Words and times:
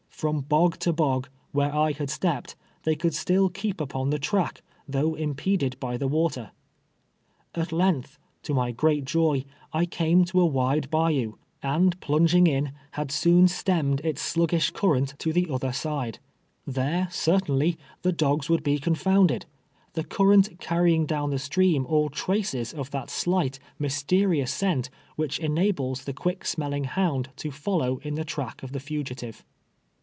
From 0.21 0.41
bog 0.41 0.77
to 0.81 0.93
l>og, 0.99 1.29
where 1.51 1.73
I 1.75 1.93
had 1.93 2.11
stepped, 2.11 2.55
they 2.83 2.95
could 2.95 3.15
still 3.15 3.49
keep 3.49 3.77
uj^on 3.77 4.11
the 4.11 4.19
track, 4.19 4.61
though 4.87 5.15
impeded 5.15 5.79
by 5.79 5.97
the 5.97 6.07
Avater. 6.07 6.51
At 7.55 7.71
length, 7.71 8.19
to 8.43 8.53
my 8.53 8.71
great 8.71 9.03
joy, 9.03 9.45
I 9.73 9.87
came 9.87 10.23
to 10.25 10.41
a 10.41 10.45
wide 10.45 10.91
];ayou, 10.91 11.33
and 11.63 11.99
plung 12.01 12.25
I 12.29 12.37
EEACir 12.37 12.45
THE 12.45 12.51
WATEE. 12.51 12.53
139 12.53 12.55
ing 12.55 12.65
in, 12.67 12.71
had 12.91 13.11
soon 13.11 13.45
stonnncd 13.47 14.05
its 14.05 14.35
slnggish 14.35 14.73
current 14.73 15.15
to 15.17 15.33
the 15.33 15.47
otlier 15.47 15.73
side. 15.73 16.19
Tlicre, 16.69 17.11
certainly, 17.11 17.77
the 18.03 18.11
dogs 18.11 18.47
wouhl 18.47 18.63
he 18.67 18.77
con 18.77 18.93
fonndcd— 18.95 19.45
the 19.93 20.03
current 20.03 20.59
carrying 20.59 21.07
down 21.07 21.31
the 21.31 21.39
stream 21.39 21.83
all 21.87 22.09
traces 22.09 22.73
of 22.75 22.91
that 22.91 23.09
slight, 23.09 23.57
mysterious 23.79 24.53
scent, 24.53 24.91
which 25.15 25.39
enables 25.39 26.03
the 26.03 26.13
qnick 26.13 26.45
smelling 26.45 26.83
hound 26.83 27.29
to 27.37 27.49
follow 27.49 27.97
in 28.03 28.13
the 28.13 28.23
track 28.25 28.61
of 28.61 28.71
the 28.71 28.79
fugitive. 28.79 29.43